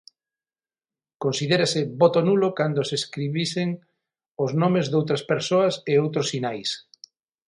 Considérase 1.23 1.81
voto 2.01 2.19
nulo 2.27 2.47
cando 2.59 2.81
se 2.87 2.95
escribisen 3.01 3.69
os 4.43 4.51
nomes 4.61 4.85
doutras 4.93 5.23
persoas 5.31 5.73
e 5.91 5.93
outros 6.03 6.29
sinais. 6.33 6.69